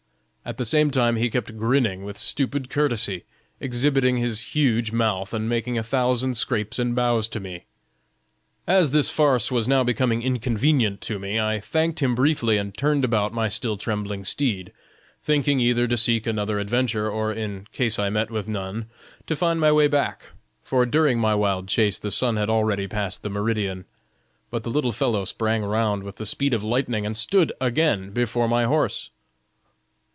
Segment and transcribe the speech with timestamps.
[0.43, 3.25] At the same time he kept grinning with stupid courtesy,
[3.59, 7.65] exhibiting his huge mouth, and making a thousand scrapes and bows to me.
[8.65, 13.05] As this farce was now becoming inconvenient to me, I thanked him briefly and turned
[13.05, 14.73] about my still trembling steed,
[15.21, 18.87] thinking either to seek another adventure, or in case I met with none,
[19.27, 20.31] to find my way back,
[20.63, 23.85] for during my wild chase the sun had already passed the meridian;
[24.49, 28.47] but the little fellow sprang round with the speed of lightning and stood again before
[28.47, 29.11] my horse.